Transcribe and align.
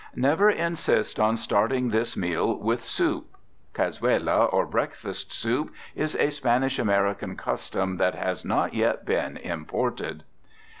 Never 0.15 0.49
insist 0.49 1.19
on 1.19 1.37
starting 1.37 1.89
this 1.89 2.17
meal 2.17 2.57
with 2.57 2.83
soup. 2.83 3.37
Cazuela, 3.75 4.51
or 4.51 4.65
breakfast 4.65 5.31
soup, 5.31 5.71
is 5.93 6.15
a 6.15 6.31
Spanish 6.31 6.79
American 6.79 7.35
custom 7.37 7.97
that 7.97 8.15
has 8.15 8.43
not 8.43 8.73
yet 8.73 9.05
been 9.05 9.37
imported. 9.37 10.23